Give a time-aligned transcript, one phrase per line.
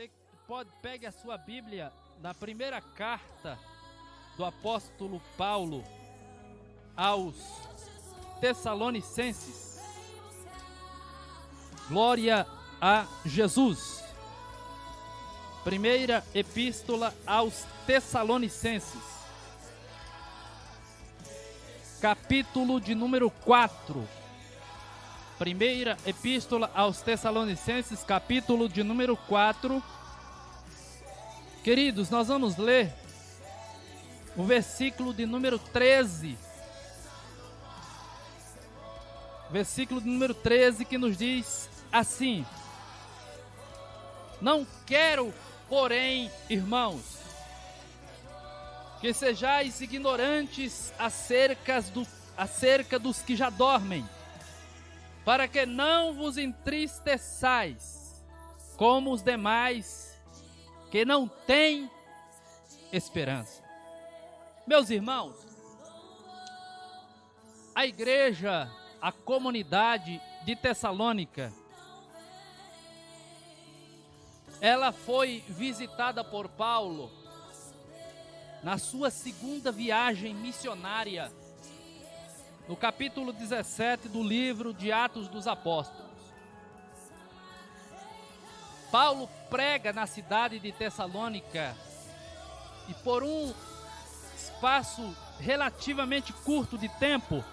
[0.00, 0.10] Você
[0.48, 1.92] pode pegue a sua Bíblia
[2.22, 3.58] na primeira carta
[4.34, 5.84] do apóstolo Paulo
[6.96, 7.36] aos
[8.40, 9.78] Tessalonicenses.
[11.86, 12.46] Glória
[12.80, 14.02] a Jesus.
[15.64, 19.02] Primeira epístola aos Tessalonicenses.
[22.00, 24.19] Capítulo de número 4.
[25.40, 29.82] Primeira epístola aos Tessalonicenses, capítulo de número 4.
[31.64, 32.92] Queridos, nós vamos ler
[34.36, 36.36] o versículo de número 13.
[39.50, 42.44] Versículo de número 13 que nos diz assim:
[44.42, 45.32] Não quero,
[45.70, 47.16] porém, irmãos,
[49.00, 54.06] que sejais ignorantes acerca, do, acerca dos que já dormem,
[55.24, 58.24] para que não vos entristeçais,
[58.76, 60.18] como os demais
[60.90, 61.90] que não têm
[62.92, 63.62] esperança.
[64.66, 65.36] Meus irmãos,
[67.74, 71.52] a igreja, a comunidade de Tessalônica,
[74.60, 77.10] ela foi visitada por Paulo
[78.62, 81.32] na sua segunda viagem missionária,
[82.70, 86.08] no capítulo 17 do livro de Atos dos Apóstolos.
[88.92, 91.76] Paulo prega na cidade de Tessalônica
[92.88, 93.52] e por um
[94.36, 97.44] espaço relativamente curto de tempo,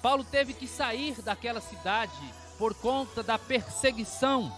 [0.00, 2.12] Paulo teve que sair daquela cidade
[2.58, 4.56] por conta da perseguição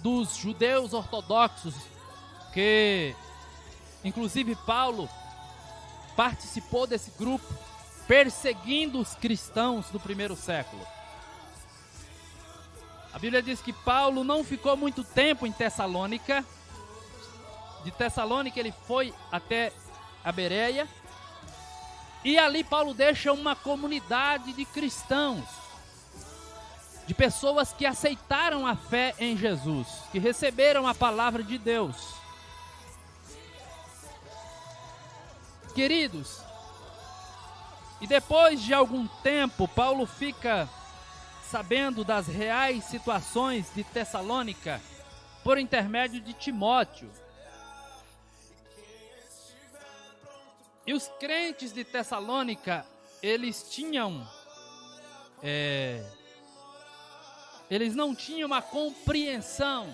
[0.00, 1.76] dos judeus ortodoxos,
[2.52, 3.14] que
[4.02, 5.08] inclusive Paulo
[6.16, 7.46] participou desse grupo,
[8.06, 10.84] perseguindo os cristãos do primeiro século.
[13.12, 16.44] A Bíblia diz que Paulo não ficou muito tempo em Tessalônica.
[17.84, 19.72] De Tessalônica ele foi até
[20.24, 20.88] a Bereia.
[22.24, 25.44] E ali Paulo deixa uma comunidade de cristãos,
[27.06, 32.23] de pessoas que aceitaram a fé em Jesus, que receberam a palavra de Deus.
[35.74, 36.40] Queridos,
[38.00, 40.68] e depois de algum tempo, Paulo fica
[41.50, 44.80] sabendo das reais situações de Tessalônica
[45.42, 47.10] por intermédio de Timóteo.
[50.86, 52.84] E os crentes de Tessalônica,
[53.22, 54.28] eles tinham.
[55.42, 56.04] É,
[57.70, 59.88] eles não tinham uma compreensão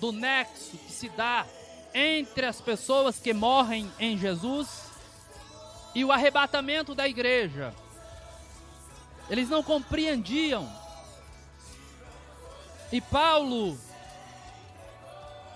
[0.00, 1.46] do nexo que se dá
[1.94, 4.85] entre as pessoas que morrem em Jesus
[5.96, 7.74] e o arrebatamento da igreja.
[9.30, 10.70] Eles não compreendiam.
[12.92, 13.78] E Paulo,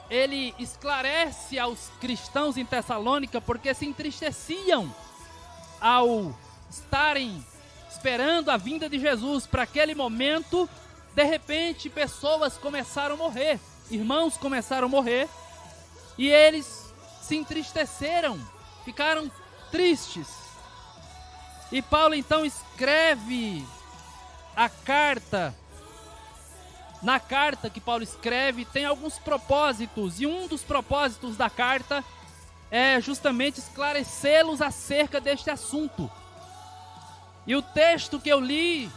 [0.09, 4.91] ele esclarece aos cristãos em Tessalônica porque se entristeciam
[5.79, 6.35] ao
[6.71, 7.45] estarem
[7.91, 9.47] esperando a vinda de Jesus.
[9.47, 10.67] Para aquele momento,
[11.15, 15.29] de repente, pessoas começaram a morrer, irmãos começaram a morrer,
[16.17, 18.41] e eles se entristeceram,
[18.87, 19.31] ficaram
[19.71, 20.29] tristes.
[21.73, 23.65] E Paulo então escreve
[24.57, 25.55] a carta.
[27.03, 32.05] Na carta que Paulo escreve, tem alguns propósitos, e um dos propósitos da carta
[32.71, 36.11] é justamente esclarecê-los acerca deste assunto.
[37.47, 38.91] E o texto que eu li,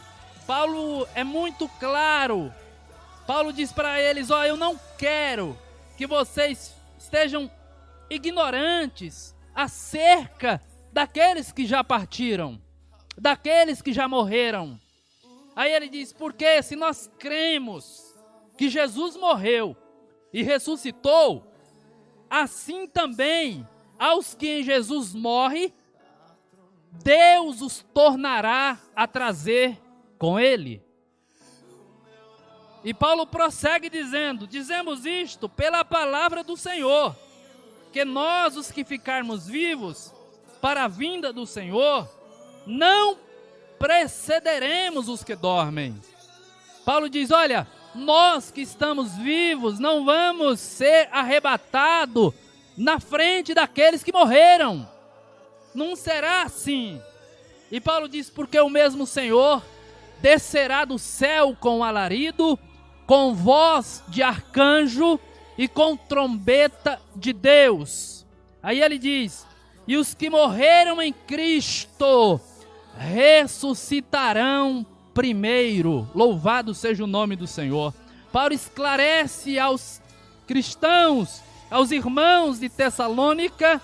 [0.46, 2.54] Paulo é muito claro.
[3.26, 5.58] Paulo diz para eles: Ó, oh, eu não quero
[5.98, 7.50] que vocês estejam
[8.10, 12.62] ignorantes acerca daqueles que já partiram,
[13.18, 14.80] daqueles que já morreram.
[15.56, 18.16] Aí ele diz: porque se nós cremos
[18.58, 19.76] que Jesus morreu
[20.32, 21.46] e ressuscitou,
[22.30, 23.68] assim também
[24.00, 25.74] aos que em Jesus morre,
[26.92, 29.80] Deus os tornará a trazer
[30.18, 30.84] com ele.
[32.84, 37.16] E Paulo prossegue dizendo: Dizemos isto pela palavra do Senhor,
[37.94, 40.12] que nós, os que ficarmos vivos,
[40.60, 42.10] para a vinda do Senhor,
[42.66, 43.18] não
[43.78, 45.96] precederemos os que dormem.
[46.84, 52.34] Paulo diz: Olha, nós que estamos vivos não vamos ser arrebatados
[52.76, 54.90] na frente daqueles que morreram.
[55.76, 57.00] Não será assim.
[57.72, 59.62] E Paulo diz: Porque o mesmo Senhor
[60.20, 62.58] descerá do céu com alarido,
[63.06, 65.20] com voz de arcanjo
[65.58, 68.26] e com trombeta de Deus.
[68.62, 69.46] Aí ele diz:
[69.88, 72.40] e os que morreram em Cristo
[72.98, 76.08] ressuscitarão primeiro.
[76.16, 77.94] Louvado seja o nome do Senhor.
[78.32, 80.02] Paulo esclarece aos
[80.48, 83.82] cristãos, aos irmãos de Tessalônica,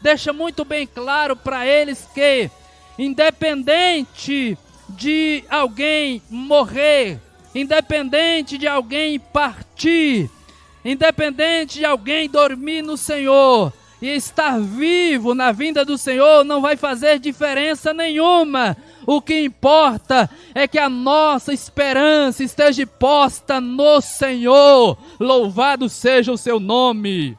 [0.00, 2.50] deixa muito bem claro para eles que,
[2.98, 4.56] independente
[4.88, 7.20] de alguém morrer,
[7.54, 10.30] independente de alguém partir,
[10.84, 16.76] independente de alguém dormir no Senhor e estar vivo na vinda do Senhor, não vai
[16.76, 18.76] fazer diferença nenhuma.
[19.04, 24.96] O que importa é que a nossa esperança esteja posta no Senhor.
[25.18, 27.36] Louvado seja o seu nome.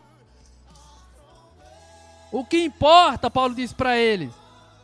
[2.31, 4.31] O que importa, Paulo diz para eles,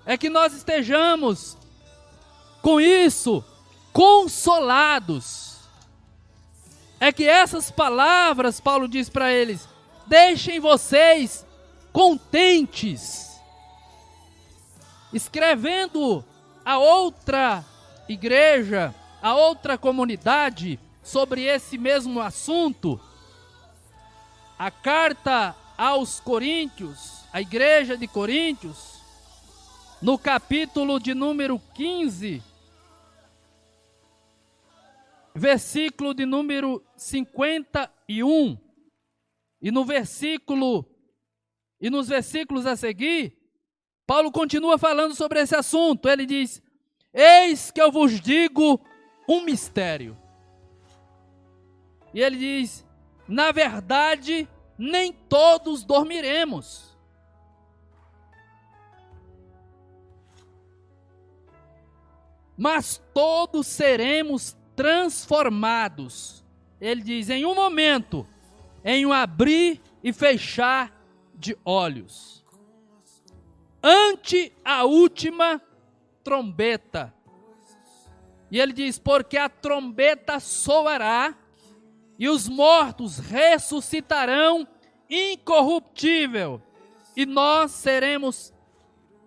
[0.05, 1.57] é que nós estejamos
[2.61, 3.43] com isso
[3.91, 5.54] consolados.
[7.05, 9.69] É que essas palavras, Paulo diz para eles,
[10.07, 11.45] deixem vocês
[11.93, 13.39] contentes.
[15.13, 16.25] Escrevendo
[16.65, 17.63] a outra
[18.09, 18.91] igreja,
[19.21, 22.99] a outra comunidade sobre esse mesmo assunto,
[24.57, 28.99] a carta aos Coríntios, a igreja de Coríntios,
[30.01, 32.41] no capítulo de número 15,
[35.35, 38.57] versículo de número 51,
[39.61, 40.85] e no versículo
[41.79, 43.37] e nos versículos a seguir,
[44.07, 46.07] Paulo continua falando sobre esse assunto.
[46.07, 46.63] Ele diz:
[47.13, 48.79] Eis que eu vos digo
[49.27, 50.17] um mistério.
[52.13, 52.85] E ele diz:
[53.27, 54.47] Na verdade,
[54.77, 56.95] nem todos dormiremos.
[62.57, 66.43] Mas todos seremos transformados.
[66.79, 68.27] Ele diz: em um momento,
[68.83, 70.91] em um abrir e fechar
[71.33, 72.43] de olhos.
[73.81, 75.61] Ante a última
[76.23, 77.13] trombeta.
[78.51, 81.35] E ele diz: Porque a trombeta soará
[82.17, 84.65] e os mortos ressuscitarão
[85.09, 86.61] incorruptível,
[87.15, 88.53] e nós seremos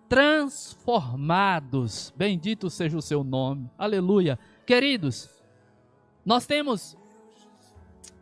[0.07, 2.13] transformados.
[2.15, 3.69] Bendito seja o seu nome.
[3.77, 4.39] Aleluia.
[4.65, 5.29] Queridos,
[6.29, 6.95] nós temos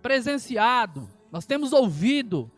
[0.02, 2.50] presenciado, nós temos ouvido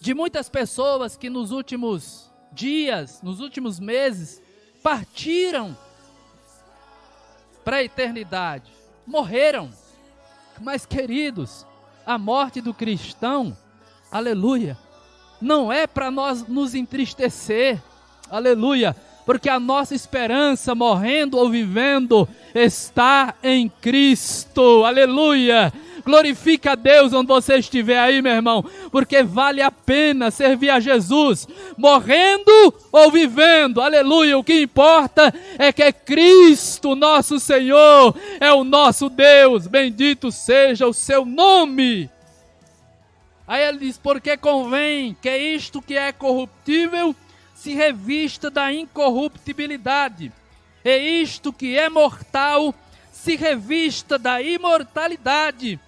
[0.00, 4.42] de muitas pessoas que nos últimos dias, nos últimos meses,
[4.82, 5.78] partiram
[7.64, 8.72] para a eternidade,
[9.06, 9.70] morreram.
[10.60, 11.64] Mas, queridos,
[12.04, 13.56] a morte do cristão,
[14.10, 14.76] aleluia,
[15.40, 17.80] não é para nós nos entristecer,
[18.28, 18.96] aleluia,
[19.28, 24.86] porque a nossa esperança, morrendo ou vivendo, está em Cristo.
[24.86, 25.70] Aleluia!
[26.02, 30.80] Glorifica a Deus onde você estiver aí, meu irmão, porque vale a pena servir a
[30.80, 31.46] Jesus,
[31.76, 34.38] morrendo ou vivendo, aleluia.
[34.38, 40.86] O que importa é que é Cristo, nosso Senhor, é o nosso Deus, bendito seja
[40.86, 42.08] o seu nome.
[43.46, 47.14] Aí ele diz: porque convém que isto que é corruptível
[47.68, 50.32] se revista da incorruptibilidade,
[50.82, 52.74] e isto que é mortal
[53.12, 55.78] se revista da imortalidade.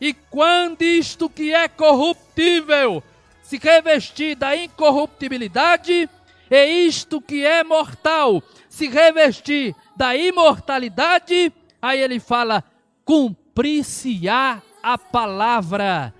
[0.00, 3.02] E quando isto que é corruptível
[3.42, 6.08] se revestir da incorruptibilidade,
[6.50, 11.52] e isto que é mortal se revestir da imortalidade,
[11.82, 12.64] aí ele fala:
[13.04, 16.14] cumprir-se-á a palavra,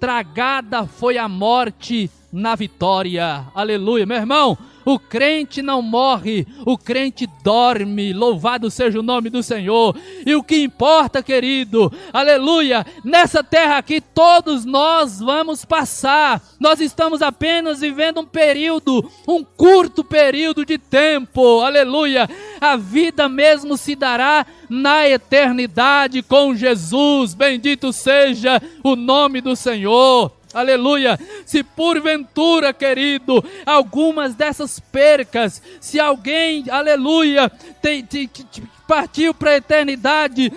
[0.00, 3.44] tragada foi a morte na vitória.
[3.54, 4.56] Aleluia, meu irmão.
[4.84, 8.12] O crente não morre, o crente dorme.
[8.12, 9.96] Louvado seja o nome do Senhor.
[10.26, 16.42] E o que importa, querido, aleluia, nessa terra aqui todos nós vamos passar.
[16.58, 21.60] Nós estamos apenas vivendo um período, um curto período de tempo.
[21.60, 22.28] Aleluia.
[22.60, 27.34] A vida mesmo se dará na eternidade com Jesus.
[27.34, 30.41] Bendito seja o nome do Senhor.
[30.54, 31.18] Aleluia.
[31.46, 39.56] Se porventura, querido, algumas dessas percas, se alguém, aleluia, tem, tem, tem partiu para a
[39.56, 40.56] eternidade, te,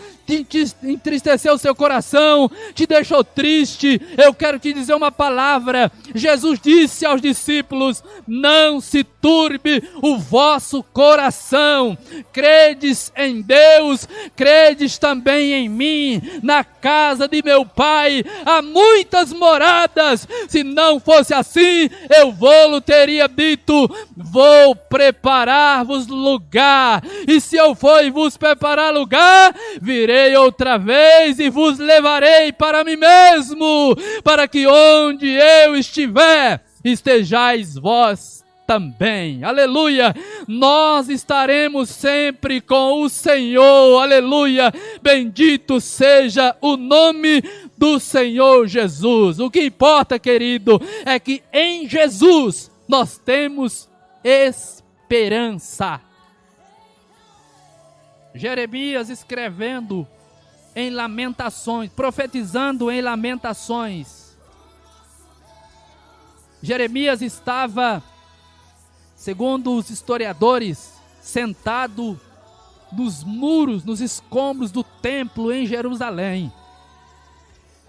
[0.83, 5.91] entristeceu o seu coração, te deixou triste, eu quero te dizer uma palavra.
[6.13, 11.97] Jesus disse aos discípulos: Não se turbe o vosso coração,
[12.33, 16.21] credes em Deus, credes também em mim.
[16.41, 23.27] Na casa de meu pai há muitas moradas, se não fosse assim, eu vou-lo teria
[23.27, 31.39] dito: Vou preparar-vos lugar, e se eu for e vos preparar lugar, virei outra vez
[31.39, 39.43] e vos levarei para mim mesmo, para que onde eu estiver, estejais vós também.
[39.43, 40.13] Aleluia!
[40.47, 44.01] Nós estaremos sempre com o Senhor.
[44.01, 44.73] Aleluia!
[45.01, 47.43] Bendito seja o nome
[47.77, 49.39] do Senhor Jesus.
[49.39, 53.89] O que importa, querido, é que em Jesus nós temos
[54.23, 56.01] esperança.
[58.35, 60.05] Jeremias escrevendo
[60.75, 64.35] em Lamentações, profetizando em Lamentações.
[66.61, 68.03] Jeremias estava,
[69.15, 72.19] segundo os historiadores, sentado
[72.91, 76.51] nos muros, nos escombros do templo em Jerusalém.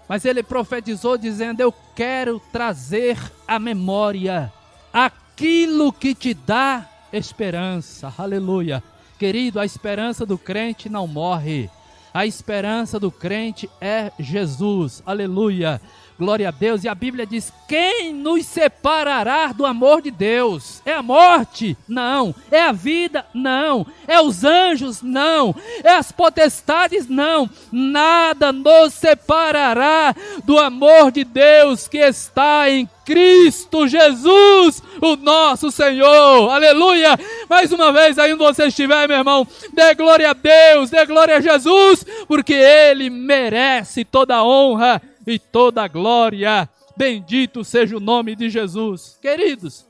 [0.07, 4.53] Mas ele profetizou dizendo: Eu quero trazer à memória
[4.93, 8.13] aquilo que te dá esperança.
[8.17, 8.81] Aleluia.
[9.17, 11.69] Querido, a esperança do crente não morre.
[12.13, 15.01] A esperança do crente é Jesus.
[15.05, 15.81] Aleluia.
[16.17, 16.83] Glória a Deus.
[16.83, 20.81] E a Bíblia diz: Quem nos separará do amor de Deus?
[20.83, 21.77] É a morte?
[21.87, 22.33] Não.
[22.49, 23.23] É a vida?
[23.35, 23.85] Não.
[24.07, 25.03] É os anjos?
[25.03, 25.55] Não.
[25.83, 27.07] É as potestades?
[27.07, 27.47] Não.
[27.71, 36.49] Nada nos separará do amor de Deus que está em Cristo Jesus, o nosso Senhor.
[36.49, 37.17] Aleluia!
[37.49, 41.37] Mais uma vez, aí onde você estiver, meu irmão, dê glória a Deus, dê glória
[41.37, 46.69] a Jesus, porque Ele merece toda a honra e toda a glória.
[46.95, 49.19] Bendito seja o nome de Jesus.
[49.21, 49.85] Queridos,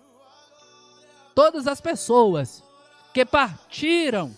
[1.36, 2.64] todas as pessoas
[3.14, 4.36] que partiram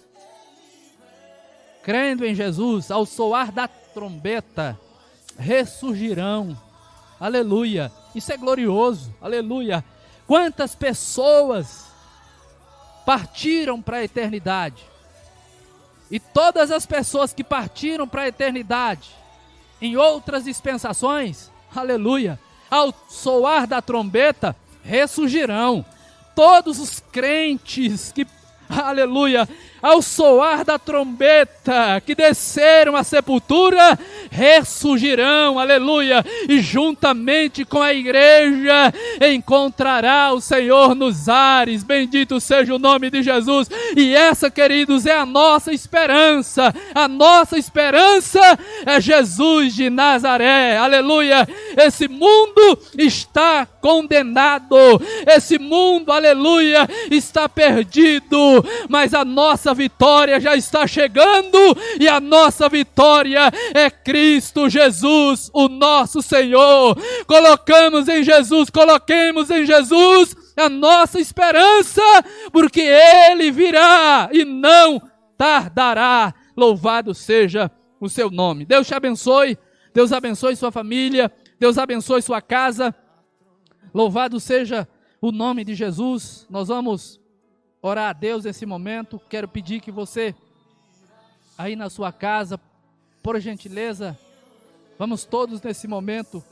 [1.82, 4.78] crendo em Jesus, ao soar da trombeta,
[5.38, 6.56] ressurgirão.
[7.20, 7.92] Aleluia.
[8.14, 9.16] Isso é glorioso.
[9.22, 9.84] Aleluia.
[10.28, 11.88] Quantas pessoas
[13.06, 14.84] partiram para a eternidade?
[16.12, 19.19] E todas as pessoas que partiram para a eternidade
[19.82, 25.86] em outras dispensações, aleluia, ao soar da trombeta, ressurgirão.
[26.36, 28.26] Todos os crentes que,
[28.70, 29.48] aleluia,
[29.82, 33.98] ao soar da trombeta, que desceram à sepultura,
[34.30, 38.94] ressurgirão, aleluia, e juntamente com a igreja
[39.34, 41.84] encontrará o Senhor nos ares.
[41.84, 43.70] Bendito seja o nome de Jesus.
[43.96, 46.74] E essa, queridos, é a nossa esperança.
[46.94, 48.40] A nossa esperança
[48.86, 50.78] é Jesus de Nazaré.
[50.78, 51.48] Aleluia.
[51.76, 54.78] Esse mundo está condenado.
[55.28, 61.58] Esse mundo, aleluia, está perdido, mas a nossa vitória já está chegando
[62.00, 64.19] e a nossa vitória é Cristo
[64.70, 66.98] Jesus, o nosso Senhor.
[67.26, 72.02] Colocamos em Jesus, coloquemos em Jesus a nossa esperança,
[72.52, 75.02] porque Ele virá e não
[75.38, 76.34] tardará.
[76.56, 78.66] Louvado seja o seu nome.
[78.66, 79.58] Deus te abençoe,
[79.94, 82.94] Deus abençoe sua família, Deus abençoe sua casa.
[83.94, 84.88] Louvado seja
[85.22, 86.46] o nome de Jesus.
[86.50, 87.20] Nós vamos
[87.82, 89.20] orar a Deus nesse momento.
[89.30, 90.36] Quero pedir que você,
[91.58, 92.60] aí na sua casa,
[93.22, 94.18] por gentileza,
[94.98, 96.44] vamos todos nesse momento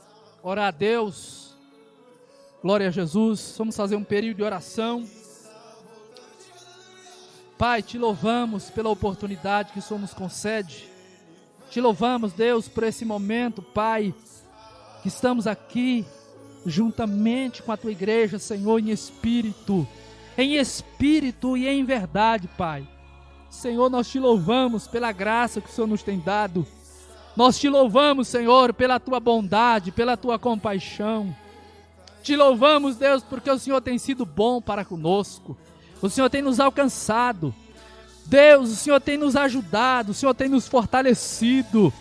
[0.42, 1.56] orar a Deus.
[2.62, 3.54] Glória a Jesus.
[3.56, 5.04] Vamos fazer um período de oração.
[7.56, 10.88] Pai, te louvamos pela oportunidade que o Senhor nos concede.
[11.70, 14.14] Te louvamos, Deus, por esse momento, Pai,
[15.02, 16.06] que estamos aqui
[16.64, 19.86] juntamente com a tua igreja, Senhor, em espírito
[20.38, 22.86] em espírito e em verdade, Pai.
[23.50, 26.66] Senhor, nós te louvamos pela graça que o Senhor nos tem dado.
[27.36, 31.34] Nós te louvamos, Senhor, pela tua bondade, pela tua compaixão.
[32.22, 35.56] Te louvamos, Deus, porque o Senhor tem sido bom para conosco.
[36.02, 37.54] O Senhor tem nos alcançado.
[38.26, 41.92] Deus, o Senhor tem nos ajudado, o Senhor tem nos fortalecido.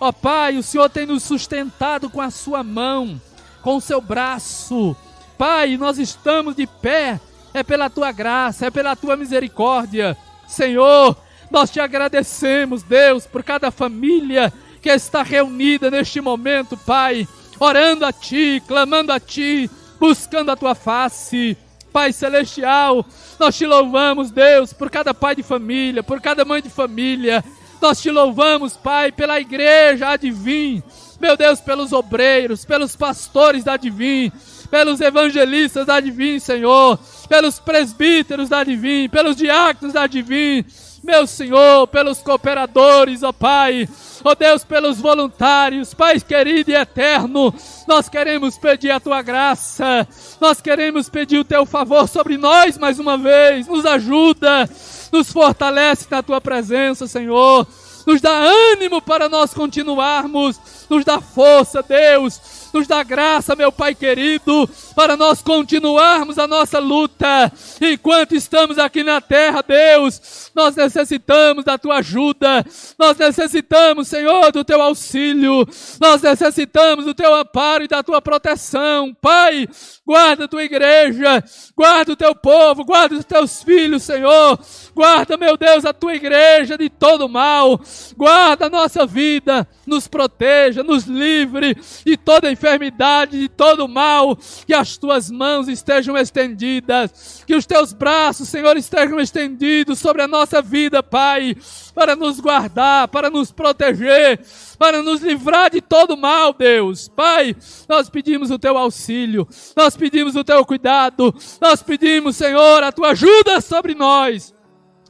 [0.00, 3.20] Ó Pai, o Senhor tem nos sustentado com a sua mão,
[3.62, 4.96] com o seu braço.
[5.36, 7.20] Pai, nós estamos de pé
[7.54, 10.16] é pela tua graça, é pela tua misericórdia.
[10.48, 11.16] Senhor,
[11.50, 17.28] nós te agradecemos, Deus, por cada família que está reunida neste momento, Pai,
[17.60, 21.56] orando a Ti, clamando a Ti, buscando a Tua face.
[21.92, 23.04] Pai Celestial,
[23.38, 27.42] nós te louvamos, Deus, por cada pai de família, por cada mãe de família.
[27.80, 30.82] Nós te louvamos, Pai, pela igreja Advim.
[31.20, 34.30] Meu Deus, pelos obreiros, pelos pastores da Advim,
[34.70, 40.64] pelos evangelistas da Advim, Senhor pelos presbíteros da Divim, pelos diáconos da Divim,
[41.02, 43.88] meu Senhor, pelos cooperadores, ó Pai,
[44.24, 47.54] ó Deus, pelos voluntários, Pai querido e eterno,
[47.86, 50.06] nós queremos pedir a Tua graça,
[50.40, 54.68] nós queremos pedir o Teu favor sobre nós mais uma vez, nos ajuda,
[55.12, 57.66] nos fortalece na Tua presença, Senhor,
[58.06, 58.32] nos dá
[58.72, 60.58] ânimo para nós continuarmos,
[60.88, 66.78] nos dá força, Deus, nos dá graça, meu Pai querido, para nós continuarmos a nossa
[66.78, 67.52] luta.
[67.80, 72.64] Enquanto estamos aqui na terra, Deus, nós necessitamos da tua ajuda,
[72.98, 75.66] nós necessitamos, Senhor, do teu auxílio,
[76.00, 79.14] nós necessitamos do teu amparo e da tua proteção.
[79.20, 79.68] Pai,
[80.06, 81.42] guarda a tua igreja,
[81.76, 84.58] guarda o teu povo, guarda os teus filhos, Senhor,
[84.94, 87.80] guarda, meu Deus, a tua igreja de todo mal,
[88.16, 94.36] guarda a nossa vida, nos proteja, nos livre de toda enfermidade, de todo mal,
[94.66, 100.28] que as tuas mãos estejam estendidas, que os teus braços, Senhor, estejam estendidos sobre a
[100.28, 101.56] nossa vida, Pai,
[101.94, 104.40] para nos guardar, para nos proteger,
[104.76, 107.08] para nos livrar de todo mal, Deus.
[107.08, 107.54] Pai,
[107.88, 109.46] nós pedimos o teu auxílio,
[109.76, 114.57] nós pedimos o teu cuidado, nós pedimos, Senhor, a tua ajuda sobre nós.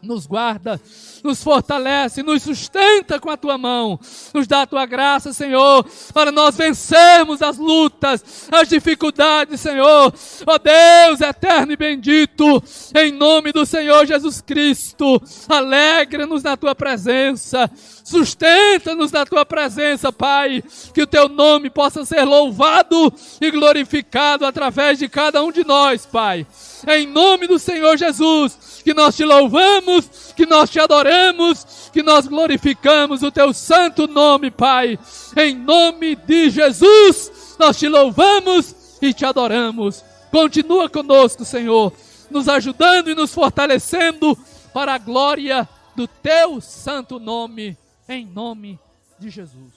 [0.01, 0.81] Nos guarda,
[1.25, 3.99] nos fortalece, nos sustenta com a tua mão,
[4.33, 10.15] nos dá a tua graça, Senhor, para nós vencermos as lutas, as dificuldades, Senhor.
[10.47, 12.63] Ó Deus eterno e bendito,
[12.95, 17.69] em nome do Senhor Jesus Cristo, alegra-nos na tua presença,
[18.05, 20.63] sustenta-nos na tua presença, Pai,
[20.95, 26.07] que o teu nome possa ser louvado e glorificado através de cada um de nós,
[26.07, 26.47] Pai.
[26.87, 29.88] Em nome do Senhor Jesus, que nós te louvamos,
[30.37, 34.99] que nós te adoramos, que nós glorificamos o teu santo nome, Pai.
[35.37, 40.05] Em nome de Jesus, nós te louvamos e te adoramos.
[40.31, 41.93] Continua conosco, Senhor,
[42.31, 44.37] nos ajudando e nos fortalecendo
[44.73, 47.77] para a glória do teu santo nome,
[48.09, 48.79] em nome
[49.19, 49.73] de Jesus.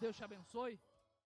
[0.00, 0.89] Deus te abençoe.